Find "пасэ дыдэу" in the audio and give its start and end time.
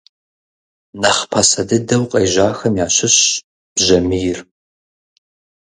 1.31-2.03